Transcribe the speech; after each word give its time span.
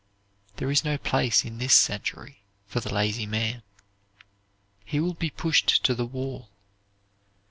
There 0.55 0.71
is 0.71 0.83
no 0.83 0.97
place 0.97 1.45
in 1.45 1.59
this 1.59 1.75
century 1.75 2.39
for 2.65 2.79
the 2.79 2.91
lazy 2.91 3.27
man. 3.27 3.61
He 4.83 4.99
will 4.99 5.13
be 5.13 5.29
pushed 5.29 5.83
to 5.83 5.93
the 5.93 6.07
wall. 6.07 6.49